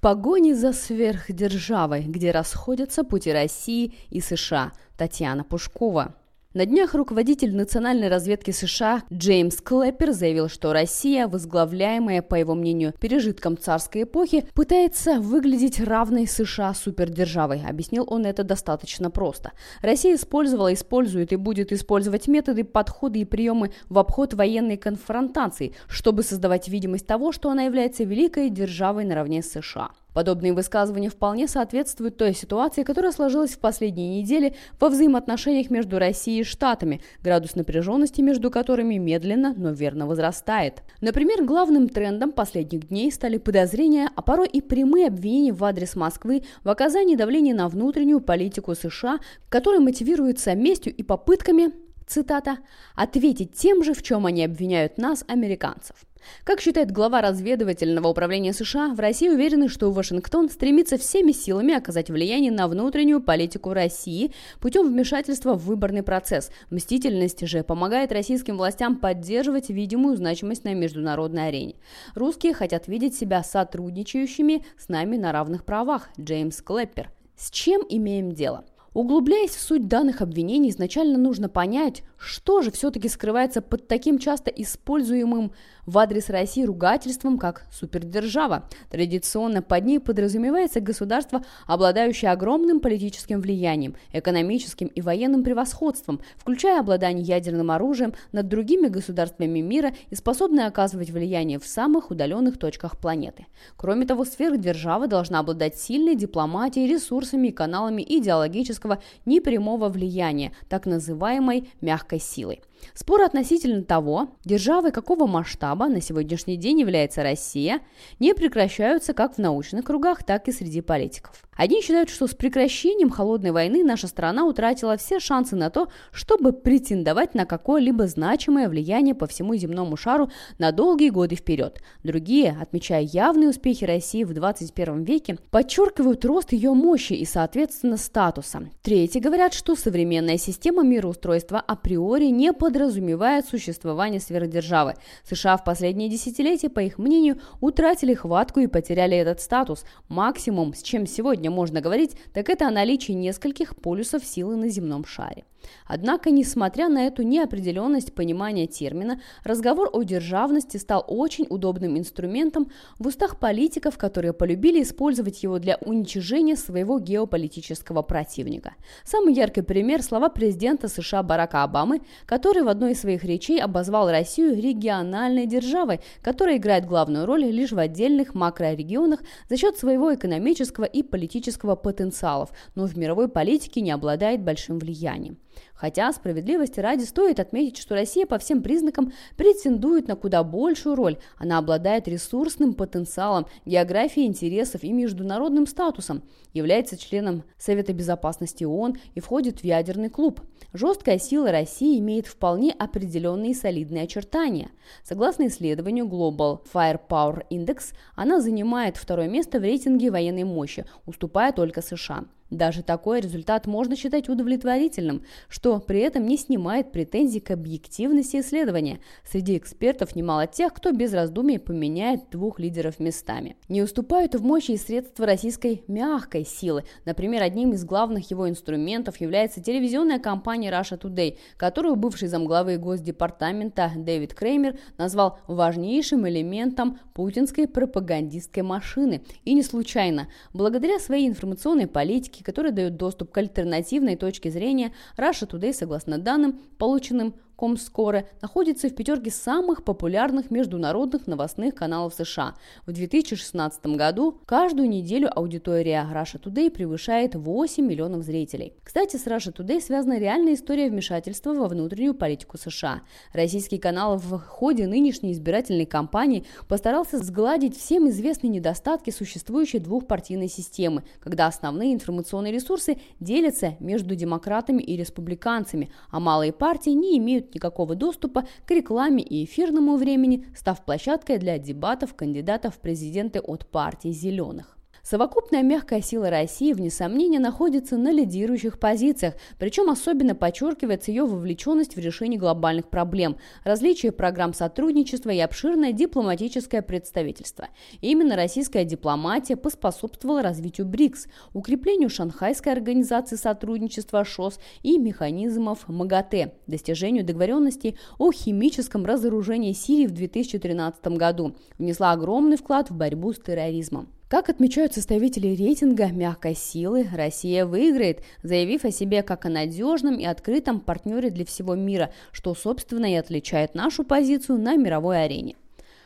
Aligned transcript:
Погоне 0.00 0.54
за 0.54 0.72
сверхдержавой, 0.72 2.02
где 2.02 2.30
расходятся 2.30 3.02
пути 3.02 3.32
России 3.32 3.94
и 4.10 4.20
США. 4.20 4.72
Татьяна 4.96 5.42
Пушкова. 5.42 6.14
На 6.58 6.66
днях 6.66 6.94
руководитель 6.94 7.54
национальной 7.54 8.08
разведки 8.08 8.50
США 8.50 9.04
Джеймс 9.12 9.60
Клэппер 9.60 10.10
заявил, 10.10 10.48
что 10.48 10.72
Россия, 10.72 11.28
возглавляемая, 11.28 12.20
по 12.20 12.34
его 12.34 12.56
мнению, 12.56 12.94
пережитком 13.00 13.56
царской 13.56 14.02
эпохи, 14.02 14.44
пытается 14.54 15.20
выглядеть 15.20 15.78
равной 15.78 16.26
США 16.26 16.74
супердержавой. 16.74 17.62
Объяснил 17.64 18.04
он 18.08 18.26
это 18.26 18.42
достаточно 18.42 19.08
просто. 19.08 19.52
Россия 19.82 20.16
использовала, 20.16 20.74
использует 20.74 21.32
и 21.32 21.36
будет 21.36 21.70
использовать 21.70 22.26
методы, 22.26 22.64
подходы 22.64 23.20
и 23.20 23.24
приемы 23.24 23.70
в 23.88 23.96
обход 23.96 24.34
военной 24.34 24.78
конфронтации, 24.78 25.76
чтобы 25.86 26.24
создавать 26.24 26.66
видимость 26.66 27.06
того, 27.06 27.30
что 27.30 27.50
она 27.50 27.62
является 27.66 28.02
великой 28.02 28.50
державой 28.50 29.04
наравне 29.04 29.44
с 29.44 29.52
США. 29.52 29.90
Подобные 30.12 30.52
высказывания 30.52 31.10
вполне 31.10 31.48
соответствуют 31.48 32.16
той 32.16 32.34
ситуации, 32.34 32.82
которая 32.82 33.12
сложилась 33.12 33.52
в 33.52 33.58
последние 33.58 34.20
недели 34.20 34.54
во 34.80 34.88
взаимоотношениях 34.88 35.70
между 35.70 35.98
Россией 35.98 36.40
и 36.40 36.44
Штатами, 36.44 37.00
градус 37.22 37.54
напряженности 37.54 38.20
между 38.20 38.50
которыми 38.50 38.96
медленно, 38.96 39.54
но 39.56 39.70
верно 39.70 40.06
возрастает. 40.06 40.82
Например, 41.00 41.44
главным 41.44 41.88
трендом 41.88 42.32
последних 42.32 42.88
дней 42.88 43.12
стали 43.12 43.38
подозрения, 43.38 44.10
а 44.16 44.22
порой 44.22 44.48
и 44.48 44.60
прямые 44.60 45.08
обвинения 45.08 45.52
в 45.52 45.62
адрес 45.64 45.94
Москвы 45.94 46.42
в 46.64 46.68
оказании 46.70 47.16
давления 47.16 47.54
на 47.54 47.68
внутреннюю 47.68 48.20
политику 48.20 48.74
США, 48.74 49.18
которые 49.48 49.80
мотивируются 49.80 50.54
местью 50.54 50.94
и 50.94 51.02
попытками 51.02 51.72
цитата, 52.08 52.58
«ответить 52.94 53.54
тем 53.54 53.84
же, 53.84 53.94
в 53.94 54.02
чем 54.02 54.26
они 54.26 54.44
обвиняют 54.44 54.98
нас, 54.98 55.24
американцев». 55.28 55.96
Как 56.44 56.60
считает 56.60 56.90
глава 56.90 57.20
разведывательного 57.20 58.08
управления 58.08 58.52
США, 58.52 58.94
в 58.94 59.00
России 59.00 59.28
уверены, 59.28 59.68
что 59.68 59.90
Вашингтон 59.90 60.48
стремится 60.48 60.98
всеми 60.98 61.32
силами 61.32 61.74
оказать 61.74 62.10
влияние 62.10 62.52
на 62.52 62.68
внутреннюю 62.68 63.20
политику 63.20 63.72
России 63.72 64.32
путем 64.60 64.88
вмешательства 64.88 65.54
в 65.54 65.64
выборный 65.64 66.02
процесс. 66.02 66.50
Мстительность 66.70 67.46
же 67.46 67.62
помогает 67.62 68.12
российским 68.12 68.56
властям 68.56 68.96
поддерживать 68.96 69.70
видимую 69.70 70.16
значимость 70.16 70.64
на 70.64 70.74
международной 70.74 71.48
арене. 71.48 71.76
Русские 72.14 72.54
хотят 72.54 72.88
видеть 72.88 73.16
себя 73.16 73.42
сотрудничающими 73.42 74.64
с 74.78 74.88
нами 74.88 75.16
на 75.16 75.32
равных 75.32 75.64
правах. 75.64 76.08
Джеймс 76.18 76.60
Клэппер. 76.62 77.10
С 77.36 77.50
чем 77.50 77.82
имеем 77.88 78.32
дело? 78.32 78.64
Углубляясь 78.98 79.52
в 79.52 79.60
суть 79.60 79.86
данных 79.86 80.22
обвинений, 80.22 80.70
изначально 80.70 81.18
нужно 81.18 81.48
понять, 81.48 82.02
что 82.16 82.62
же 82.62 82.72
все-таки 82.72 83.08
скрывается 83.08 83.62
под 83.62 83.86
таким 83.86 84.18
часто 84.18 84.50
используемым 84.50 85.52
в 85.86 85.96
адрес 85.98 86.30
России 86.30 86.64
ругательством, 86.64 87.38
как 87.38 87.62
супердержава. 87.72 88.68
Традиционно 88.90 89.62
под 89.62 89.84
ней 89.84 90.00
подразумевается 90.00 90.80
государство, 90.80 91.44
обладающее 91.68 92.32
огромным 92.32 92.80
политическим 92.80 93.40
влиянием, 93.40 93.94
экономическим 94.12 94.88
и 94.88 95.00
военным 95.00 95.44
превосходством, 95.44 96.20
включая 96.36 96.80
обладание 96.80 97.24
ядерным 97.24 97.70
оружием 97.70 98.14
над 98.32 98.48
другими 98.48 98.88
государствами 98.88 99.60
мира 99.60 99.92
и 100.10 100.16
способное 100.16 100.66
оказывать 100.66 101.10
влияние 101.10 101.60
в 101.60 101.66
самых 101.68 102.10
удаленных 102.10 102.58
точках 102.58 102.98
планеты. 102.98 103.46
Кроме 103.76 104.06
того, 104.06 104.24
сверхдержава 104.24 105.06
должна 105.06 105.38
обладать 105.38 105.78
сильной 105.78 106.16
дипломатией, 106.16 106.88
ресурсами 106.88 107.48
и 107.48 107.52
каналами 107.52 108.02
идеологического 108.02 108.87
непрямого 109.26 109.88
влияния, 109.88 110.52
так 110.68 110.86
называемой 110.86 111.68
мягкой 111.80 112.20
силой. 112.20 112.60
Споры 112.94 113.24
относительно 113.24 113.82
того, 113.82 114.36
державой 114.44 114.92
какого 114.92 115.26
масштаба 115.26 115.88
на 115.88 116.00
сегодняшний 116.00 116.56
день 116.56 116.80
является 116.80 117.22
Россия, 117.22 117.80
не 118.18 118.34
прекращаются 118.34 119.14
как 119.14 119.34
в 119.34 119.38
научных 119.38 119.84
кругах, 119.84 120.24
так 120.24 120.48
и 120.48 120.52
среди 120.52 120.80
политиков. 120.80 121.48
Одни 121.58 121.82
считают, 121.82 122.08
что 122.08 122.28
с 122.28 122.34
прекращением 122.34 123.10
холодной 123.10 123.50
войны 123.50 123.82
наша 123.82 124.06
страна 124.06 124.46
утратила 124.46 124.96
все 124.96 125.18
шансы 125.18 125.56
на 125.56 125.70
то, 125.70 125.88
чтобы 126.12 126.52
претендовать 126.52 127.34
на 127.34 127.46
какое-либо 127.46 128.06
значимое 128.06 128.68
влияние 128.68 129.16
по 129.16 129.26
всему 129.26 129.56
земному 129.56 129.96
шару 129.96 130.30
на 130.58 130.70
долгие 130.70 131.08
годы 131.08 131.34
вперед. 131.34 131.82
Другие, 132.04 132.56
отмечая 132.60 133.02
явные 133.02 133.50
успехи 133.50 133.84
России 133.84 134.22
в 134.22 134.32
21 134.34 135.02
веке, 135.02 135.36
подчеркивают 135.50 136.24
рост 136.24 136.52
ее 136.52 136.74
мощи 136.74 137.14
и, 137.14 137.24
соответственно, 137.24 137.96
статуса. 137.96 138.70
Третьи 138.82 139.18
говорят, 139.18 139.52
что 139.52 139.74
современная 139.74 140.38
система 140.38 140.84
мироустройства 140.84 141.58
априори 141.58 142.26
не 142.26 142.52
подразумевает 142.68 143.46
существование 143.46 144.20
сверхдержавы. 144.20 144.96
США 145.26 145.56
в 145.56 145.64
последние 145.64 146.10
десятилетия, 146.10 146.68
по 146.68 146.80
их 146.80 146.98
мнению, 146.98 147.40
утратили 147.62 148.12
хватку 148.12 148.60
и 148.60 148.66
потеряли 148.66 149.16
этот 149.16 149.40
статус. 149.40 149.86
Максимум, 150.10 150.74
с 150.74 150.82
чем 150.82 151.06
сегодня 151.06 151.50
можно 151.50 151.80
говорить, 151.80 152.14
так 152.34 152.50
это 152.50 152.68
о 152.68 152.70
наличии 152.70 153.12
нескольких 153.12 153.74
полюсов 153.74 154.22
силы 154.22 154.56
на 154.56 154.68
земном 154.68 155.06
шаре. 155.06 155.44
Однако, 155.86 156.30
несмотря 156.30 156.88
на 156.88 157.06
эту 157.06 157.22
неопределенность 157.22 158.14
понимания 158.14 158.66
термина, 158.66 159.20
разговор 159.42 159.88
о 159.92 160.02
державности 160.02 160.76
стал 160.76 161.04
очень 161.06 161.46
удобным 161.48 161.98
инструментом 161.98 162.70
в 162.98 163.06
устах 163.06 163.38
политиков, 163.38 163.96
которые 163.96 164.32
полюбили 164.32 164.82
использовать 164.82 165.42
его 165.42 165.58
для 165.58 165.78
уничижения 165.78 166.56
своего 166.56 166.98
геополитического 166.98 168.02
противника. 168.02 168.74
Самый 169.04 169.34
яркий 169.34 169.62
пример– 169.62 170.02
слова 170.04 170.28
президента 170.28 170.88
США 170.88 171.22
Барака 171.22 171.62
Обамы, 171.62 172.02
который 172.26 172.62
в 172.62 172.68
одной 172.68 172.92
из 172.92 173.00
своих 173.00 173.24
речей 173.24 173.60
обозвал 173.60 174.10
Россию 174.10 174.60
региональной 174.60 175.46
державой, 175.46 176.00
которая 176.22 176.58
играет 176.58 176.84
главную 176.84 177.24
роль 177.24 177.44
лишь 177.44 177.72
в 177.72 177.78
отдельных 177.78 178.34
макрорегионах 178.34 179.20
за 179.48 179.56
счет 179.56 179.78
своего 179.78 180.14
экономического 180.14 180.84
и 180.84 181.02
политического 181.02 181.76
потенциалов, 181.76 182.50
но 182.74 182.86
в 182.86 182.96
мировой 182.96 183.28
политике 183.28 183.80
не 183.80 183.90
обладает 183.90 184.42
большим 184.42 184.78
влиянием. 184.78 185.38
Хотя, 185.74 186.12
справедливости 186.12 186.80
ради, 186.80 187.04
стоит 187.04 187.40
отметить, 187.40 187.78
что 187.78 187.94
Россия 187.94 188.26
по 188.26 188.38
всем 188.38 188.62
признакам 188.62 189.12
претендует 189.36 190.08
на 190.08 190.16
куда 190.16 190.42
большую 190.42 190.96
роль. 190.96 191.18
Она 191.36 191.58
обладает 191.58 192.08
ресурсным 192.08 192.74
потенциалом, 192.74 193.46
географией 193.64 194.26
интересов 194.26 194.82
и 194.82 194.92
международным 194.92 195.66
статусом, 195.66 196.22
является 196.52 196.96
членом 196.96 197.44
Совета 197.58 197.92
Безопасности 197.92 198.64
ООН 198.64 198.96
и 199.14 199.20
входит 199.20 199.60
в 199.60 199.64
ядерный 199.64 200.08
клуб. 200.08 200.40
Жесткая 200.72 201.18
сила 201.18 201.50
России 201.50 201.98
имеет 201.98 202.26
вполне 202.26 202.72
определенные 202.72 203.54
солидные 203.54 204.04
очертания. 204.04 204.70
Согласно 205.02 205.46
исследованию 205.46 206.06
Global 206.06 206.60
Firepower 206.72 207.44
Index, 207.50 207.94
она 208.16 208.40
занимает 208.40 208.96
второе 208.96 209.28
место 209.28 209.60
в 209.60 209.62
рейтинге 209.62 210.10
военной 210.10 210.44
мощи, 210.44 210.84
уступая 211.06 211.52
только 211.52 211.82
США. 211.82 212.24
Даже 212.50 212.82
такой 212.82 213.20
результат 213.20 213.66
можно 213.66 213.94
считать 213.94 214.28
удовлетворительным, 214.28 215.22
что 215.48 215.80
при 215.80 216.00
этом 216.00 216.26
не 216.26 216.38
снимает 216.38 216.92
претензий 216.92 217.40
к 217.40 217.50
объективности 217.50 218.40
исследования. 218.40 219.00
Среди 219.22 219.58
экспертов 219.58 220.16
немало 220.16 220.46
тех, 220.46 220.72
кто 220.72 220.92
без 220.92 221.12
раздумий 221.12 221.58
поменяет 221.58 222.30
двух 222.30 222.58
лидеров 222.58 223.00
местами. 223.00 223.56
Не 223.68 223.82
уступают 223.82 224.34
в 224.34 224.42
мощи 224.42 224.72
и 224.72 224.76
средства 224.78 225.26
российской 225.26 225.82
мягкой 225.88 226.46
силы. 226.46 226.84
Например, 227.04 227.42
одним 227.42 227.72
из 227.72 227.84
главных 227.84 228.30
его 228.30 228.48
инструментов 228.48 229.20
является 229.20 229.62
телевизионная 229.62 230.18
компания 230.18 230.70
Russia 230.70 230.98
Today, 230.98 231.36
которую 231.58 231.96
бывший 231.96 232.28
замглавы 232.28 232.78
Госдепартамента 232.78 233.92
Дэвид 233.94 234.32
Креймер 234.32 234.78
назвал 234.96 235.38
важнейшим 235.46 236.26
элементом 236.26 236.98
путинской 237.12 237.68
пропагандистской 237.68 238.62
машины. 238.62 239.22
И 239.44 239.52
не 239.52 239.62
случайно. 239.62 240.28
Благодаря 240.54 240.98
своей 240.98 241.28
информационной 241.28 241.86
политике 241.86 242.37
которые 242.42 242.72
дают 242.72 242.96
доступ 242.96 243.30
к 243.32 243.38
альтернативной 243.38 244.16
точке 244.16 244.50
зрения, 244.50 244.92
Russia 245.16 245.48
Today, 245.48 245.72
согласно 245.72 246.18
данным, 246.18 246.60
полученным 246.78 247.34
Комскоре 247.58 248.28
находится 248.40 248.88
в 248.88 248.94
пятерке 248.94 249.32
самых 249.32 249.82
популярных 249.82 250.52
международных 250.52 251.26
новостных 251.26 251.74
каналов 251.74 252.14
США. 252.14 252.54
В 252.86 252.92
2016 252.92 253.84
году 253.96 254.38
каждую 254.46 254.88
неделю 254.88 255.28
аудитория 255.36 256.06
Russia 256.08 256.40
Today 256.40 256.70
превышает 256.70 257.34
8 257.34 257.84
миллионов 257.84 258.22
зрителей. 258.22 258.74
Кстати, 258.84 259.16
с 259.16 259.26
Russia 259.26 259.52
Today 259.52 259.80
связана 259.80 260.20
реальная 260.20 260.54
история 260.54 260.88
вмешательства 260.88 261.52
во 261.52 261.66
внутреннюю 261.66 262.14
политику 262.14 262.58
США. 262.58 263.02
Российский 263.32 263.78
канал 263.78 264.18
в 264.18 264.38
ходе 264.38 264.86
нынешней 264.86 265.32
избирательной 265.32 265.86
кампании 265.86 266.46
постарался 266.68 267.18
сгладить 267.18 267.76
всем 267.76 268.08
известные 268.08 268.50
недостатки 268.50 269.10
существующей 269.10 269.80
двухпартийной 269.80 270.48
системы, 270.48 271.02
когда 271.18 271.48
основные 271.48 271.92
информационные 271.92 272.52
ресурсы 272.52 272.98
делятся 273.18 273.74
между 273.80 274.14
демократами 274.14 274.80
и 274.80 274.96
республиканцами, 274.96 275.90
а 276.12 276.20
малые 276.20 276.52
партии 276.52 276.90
не 276.90 277.18
имеют 277.18 277.47
никакого 277.54 277.94
доступа 277.94 278.46
к 278.66 278.70
рекламе 278.70 279.22
и 279.22 279.44
эфирному 279.44 279.96
времени, 279.96 280.46
став 280.56 280.84
площадкой 280.84 281.38
для 281.38 281.58
дебатов 281.58 282.14
кандидатов 282.14 282.76
в 282.76 282.80
президенты 282.80 283.40
от 283.40 283.66
партии 283.66 284.12
«Зеленых». 284.12 284.77
Совокупная 285.02 285.62
мягкая 285.62 286.02
сила 286.02 286.28
России, 286.28 286.72
вне 286.72 286.90
сомнения, 286.90 287.38
находится 287.38 287.96
на 287.96 288.12
лидирующих 288.12 288.78
позициях, 288.78 289.34
причем 289.58 289.90
особенно 289.90 290.34
подчеркивается 290.34 291.10
ее 291.10 291.24
вовлеченность 291.24 291.96
в 291.96 291.98
решение 291.98 292.38
глобальных 292.38 292.88
проблем, 292.88 293.36
различие 293.64 294.12
программ 294.12 294.52
сотрудничества 294.52 295.30
и 295.30 295.38
обширное 295.38 295.92
дипломатическое 295.92 296.82
представительство. 296.82 297.68
И 298.00 298.10
именно 298.10 298.36
российская 298.36 298.84
дипломатия 298.84 299.56
поспособствовала 299.56 300.42
развитию 300.42 300.86
БРИКС, 300.86 301.26
укреплению 301.54 302.10
Шанхайской 302.10 302.72
организации 302.72 303.36
сотрудничества 303.36 304.24
ШОС 304.24 304.58
и 304.82 304.98
механизмов 304.98 305.88
МАГАТЭ, 305.88 306.52
достижению 306.66 307.24
договоренности 307.24 307.96
о 308.18 308.30
химическом 308.32 309.06
разоружении 309.06 309.72
Сирии 309.72 310.06
в 310.06 310.12
2013 310.12 311.06
году, 311.08 311.56
внесла 311.78 312.12
огромный 312.12 312.56
вклад 312.56 312.90
в 312.90 312.96
борьбу 312.96 313.32
с 313.32 313.38
терроризмом. 313.38 314.08
Как 314.28 314.50
отмечают 314.50 314.92
составители 314.92 315.56
рейтинга 315.56 316.08
мягкой 316.08 316.54
силы, 316.54 317.08
Россия 317.10 317.64
выиграет, 317.64 318.22
заявив 318.42 318.84
о 318.84 318.90
себе 318.90 319.22
как 319.22 319.46
о 319.46 319.48
надежном 319.48 320.18
и 320.18 320.26
открытом 320.26 320.80
партнере 320.80 321.30
для 321.30 321.46
всего 321.46 321.74
мира, 321.74 322.12
что, 322.30 322.54
собственно, 322.54 323.10
и 323.10 323.14
отличает 323.14 323.74
нашу 323.74 324.04
позицию 324.04 324.58
на 324.58 324.76
мировой 324.76 325.24
арене. 325.24 325.56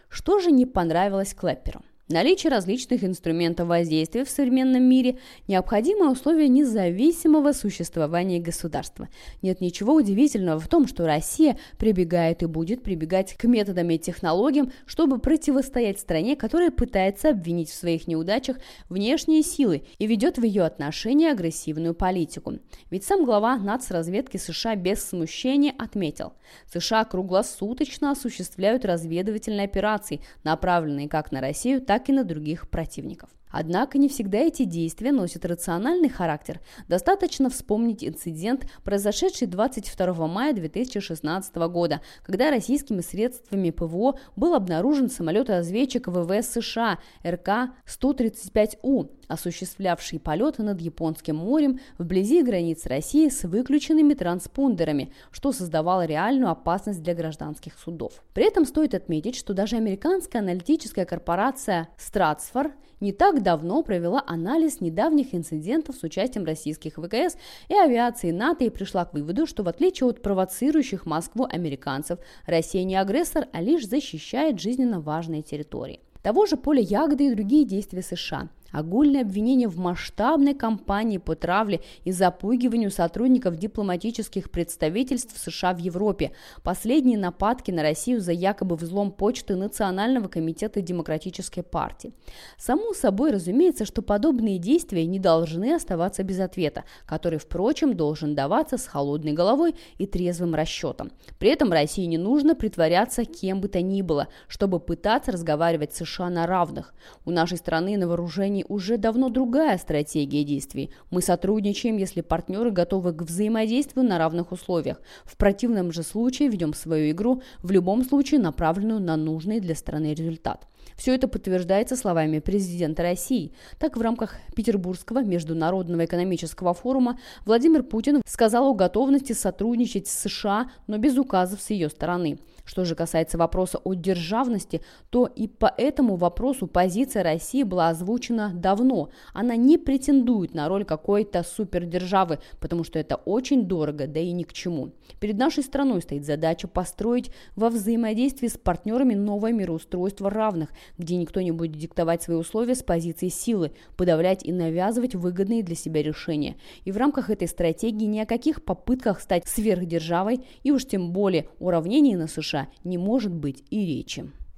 Что 0.09 0.39
же 0.39 0.53
не 0.53 0.67
понравилось 0.67 1.35
Клэпперу? 1.35 1.83
Наличие 2.13 2.51
различных 2.51 3.05
инструментов 3.05 3.69
воздействия 3.69 4.27
в 4.27 4.29
современном 4.29 4.83
мире– 4.83 5.17
необходимое 5.49 6.11
условие 6.11 6.49
независимого 6.49 7.53
существования 7.53 8.39
государства. 8.39 9.09
Нет 9.41 9.63
ничего 9.63 9.95
удивительного 9.95 10.61
в 10.61 10.69
том, 10.69 10.87
что 10.87 11.07
Россия 11.07 11.57
прибегает 11.79 12.43
и 12.43 12.47
будет 12.47 12.83
прибегать 12.83 13.33
к 13.33 13.45
методам 13.45 13.89
и 13.89 13.99
технологиям, 13.99 14.73
чтобы 14.85 15.21
противостоять 15.21 16.01
стране, 16.01 16.37
которая 16.37 16.71
пытается 16.71 17.31
обвинить 17.31 17.71
в 17.71 17.75
своих 17.75 18.07
неудачах 18.07 18.59
внешние 18.91 19.43
силы 19.43 19.85
и 19.97 20.07
ведет 20.07 20.37
в 20.37 20.45
ее 20.45 20.65
отношении 20.65 21.31
агрессивную 21.31 21.95
политику. 21.95 22.59
Ведь 22.91 23.05
сам 23.05 23.25
глава 23.25 23.57
нацразведки 23.57 24.37
США 24.37 24.77
без 24.77 25.03
смущения 25.03 25.73
отметил, 25.79 26.35
США 26.71 27.07
круглосуточно 27.07 28.11
осуществляют 28.11 28.85
разведывательные 28.85 29.65
операции, 29.65 30.21
направленные 30.45 31.09
как 31.09 31.33
на 31.33 31.41
Россию, 31.41 31.81
так 31.81 32.02
так 32.03 32.09
и 32.09 32.13
на 32.13 32.25
других 32.25 32.69
противников. 32.69 33.31
Однако 33.53 33.99
не 33.99 34.09
всегда 34.09 34.39
эти 34.39 34.65
действия 34.65 35.13
носят 35.13 35.45
рациональный 35.45 36.09
характер. 36.09 36.61
Достаточно 36.89 37.51
вспомнить 37.51 38.03
инцидент, 38.03 38.67
произошедший 38.83 39.47
22 39.47 40.27
мая 40.27 40.55
2016 40.55 41.55
года, 41.69 42.01
когда 42.25 42.51
российскими 42.51 43.03
средствами 43.03 43.71
ПВО 43.71 44.19
был 44.35 44.55
обнаружен 44.55 45.11
самолет-разведчик 45.11 46.09
ВВС 46.09 46.49
США 46.49 46.99
РК-135У, 47.23 49.11
осуществлявший 49.29 50.19
полеты 50.19 50.63
над 50.63 50.81
Японским 50.81 51.37
морем 51.37 51.81
вблизи 51.99 52.43
границ 52.43 52.87
России 52.87 53.29
с 53.29 53.45
выключенными 53.45 54.15
транспондерами, 54.15 55.13
что 55.31 55.53
создавало 55.53 56.07
реальную 56.07 56.51
опасность 56.51 57.03
для 57.03 57.15
гражданских 57.15 57.79
судов. 57.79 58.23
При 58.33 58.47
этом 58.47 58.65
стоит 58.65 58.95
отметить, 58.95 59.37
что 59.37 59.53
даже 59.53 59.77
американская 59.77 60.41
аналитическая 60.41 61.05
корпорация 61.05 61.89
Stratfor 61.99 62.73
не 63.03 63.13
так 63.13 63.43
давно 63.43 63.83
провела 63.83 64.23
анализ 64.27 64.81
недавних 64.81 65.35
инцидентов 65.35 65.97
с 65.97 66.03
участием 66.05 66.47
российских 66.47 66.95
ВКС 66.95 67.37
и 67.69 67.75
авиации 67.75 68.31
НАТО 68.31 68.65
и 68.65 68.71
пришла 68.71 69.05
к 69.05 69.13
выводу, 69.13 69.47
что 69.47 69.63
в 69.63 69.69
отличие 69.69 70.09
от 70.09 70.23
провоцирующих 70.23 71.05
Москву 71.05 71.47
американцев, 71.51 72.21
Россия 72.47 72.85
не 72.85 72.97
агрессор, 72.97 73.49
а 73.53 73.61
лишь 73.61 73.87
защищает 73.87 74.61
жизненно 74.61 75.01
важные 75.01 75.43
территории. 75.43 76.01
Того 76.23 76.47
же 76.47 76.57
поля 76.57 76.81
ягоды 76.81 77.27
и 77.27 77.35
другие 77.35 77.65
действия 77.65 78.03
США– 78.03 78.49
Огульное 78.73 79.21
обвинение 79.21 79.69
в 79.69 79.79
масштабной 79.79 80.55
кампании 80.55 81.19
по 81.19 81.37
травле 81.37 81.83
и 82.05 82.11
запугиванию 82.11 82.91
сотрудников 82.91 83.57
дипломатических 83.57 84.51
представительств 84.51 85.39
США 85.39 85.75
в 85.75 85.79
Европе. 85.79 86.33
Последние 86.63 87.19
нападки 87.19 87.71
на 87.71 87.83
Россию 87.83 88.21
за 88.21 88.33
якобы 88.33 88.77
взлом 88.77 89.13
почты 89.13 89.57
Национального 89.57 90.29
комитета 90.29 90.81
Демократической 90.81 91.63
партии. 91.63 92.15
Само 92.57 92.95
собой 92.95 93.33
разумеется, 93.33 93.85
что 93.85 94.01
подобные 94.01 94.59
действия 94.59 95.05
не 95.05 95.19
должны 95.19 95.75
оставаться 95.75 96.23
без 96.23 96.41
ответа, 96.41 96.85
который, 97.07 97.39
впрочем, 97.39 97.95
должен 97.95 98.35
даваться 98.35 98.79
с 98.79 98.87
холодной 98.87 99.33
головой 99.33 99.75
и 99.99 100.07
трезвым 100.07 100.55
расчетом. 100.55 101.13
При 101.39 101.51
этом 101.51 101.73
России 101.73 102.05
не 102.05 102.19
нужно 102.19 102.55
притворяться 102.55 103.25
кем 103.25 103.61
бы 103.61 103.69
то 103.69 103.83
ни 103.83 104.01
было, 104.01 104.29
чтобы 104.49 104.81
пытаться 104.81 105.33
разговаривать 105.33 105.95
с 105.95 105.99
США 105.99 106.31
на 106.31 106.47
равных. 106.47 106.95
У 107.25 107.31
нашей 107.31 107.59
страны 107.59 107.97
на 107.99 108.09
вооружении 108.09 108.62
уже 108.69 108.97
давно 108.97 109.29
другая 109.29 109.79
стратегия 109.79 110.45
действий. 110.45 110.91
Мы 111.11 111.23
сотрудничаем, 111.23 111.97
если 111.97 112.21
партнеры 112.21 112.71
готовы 112.71 113.13
к 113.13 113.23
взаимодействию 113.23 114.05
на 114.05 114.19
равных 114.19 114.53
условиях. 114.53 115.01
В 115.25 115.37
противном 115.37 115.93
же 115.93 116.03
случае 116.03 116.49
ведем 116.49 116.75
свою 116.75 117.11
игру, 117.11 117.43
в 117.63 117.71
любом 117.71 118.05
случае 118.05 118.41
направленную 118.41 119.01
на 119.01 119.17
нужный 119.17 119.61
для 119.61 119.75
страны 119.75 120.15
результат. 120.15 120.67
Все 120.97 121.15
это 121.15 121.29
подтверждается 121.29 121.97
словами 121.97 122.39
президента 122.39 123.03
России. 123.03 123.53
Так, 123.79 123.97
в 123.97 124.01
рамках 124.01 124.37
Петербургского 124.55 125.23
международного 125.23 126.05
экономического 126.05 126.75
форума 126.75 127.19
Владимир 127.45 127.83
Путин 127.83 128.23
сказал 128.27 128.69
о 128.69 128.75
готовности 128.75 129.33
сотрудничать 129.33 130.07
с 130.09 130.29
США, 130.29 130.71
но 130.87 130.99
без 130.99 131.17
указов 131.19 131.61
с 131.61 131.71
ее 131.71 131.89
стороны. 131.89 132.39
Что 132.65 132.85
же 132.85 132.95
касается 132.95 133.39
вопроса 133.39 133.79
о 133.83 133.95
державности, 133.95 134.83
то 135.11 135.27
и 135.27 135.49
по 135.49 135.73
этому 135.77 136.17
вопросу 136.17 136.67
позиция 136.67 137.25
России 137.25 137.65
была 137.65 137.89
озвучена 137.89 138.53
давно. 138.55 139.11
Она 139.35 139.57
не 139.57 139.79
претендует 139.79 140.55
на 140.55 140.69
роль 140.69 140.85
какой-то 140.85 141.43
супердержавы, 141.43 142.39
потому 142.61 142.85
что 142.85 142.99
это 142.99 143.17
очень 143.17 143.67
дорого, 143.67 144.07
да 144.07 144.21
и 144.21 144.31
ни 144.33 144.45
к 144.45 144.53
чему. 144.53 144.93
Перед 145.19 145.39
нашей 145.39 145.65
страной 145.65 146.03
стоит 146.03 146.25
задача 146.25 146.69
построить 146.69 147.33
во 147.57 147.69
взаимодействии 147.69 148.49
с 148.49 148.57
партнерами 148.57 149.15
новое 149.15 149.53
мироустройство 149.53 150.31
равных, 150.31 150.71
где 150.99 151.17
никто 151.17 151.41
не 151.41 151.53
будет 151.53 151.73
диктовать 151.73 152.23
свои 152.23 152.37
условия 152.37 152.75
с 152.75 152.83
позиции 152.83 153.29
силы, 153.29 153.73
подавлять 153.97 154.45
и 154.45 154.53
навязывать 154.53 155.15
выгодные 155.15 155.63
для 155.63 155.75
себя 155.75 156.03
решения. 156.03 156.57
И 156.85 156.93
в 156.93 156.97
рамках 156.97 157.31
этой 157.31 157.49
стратегии 157.49 158.05
ни 158.05 158.19
о 158.19 158.27
каких 158.27 158.63
попытках 158.63 159.21
стать 159.21 159.47
сверхдержавой 159.47 160.41
и 160.63 160.71
уж 160.71 160.85
тем 160.85 161.13
более 161.13 161.49
уравнении 161.59 162.15
на 162.15 162.27
США 162.27 162.69
не 162.85 162.99
может 162.99 163.33
быть 163.33 163.65
и 163.71 163.87
речи. 163.87 164.31